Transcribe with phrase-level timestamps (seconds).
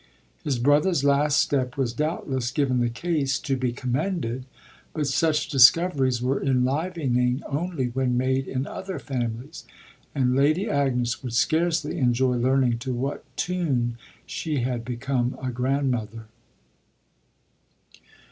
[0.43, 4.45] His brother's last step was doubtless, given the case, to be commended;
[4.95, 9.63] but such discoveries were enlivening only when made in other families,
[10.15, 13.95] and Lady Agnes would scarcely enjoy learning to what tune
[14.25, 16.25] she had become a grandmother.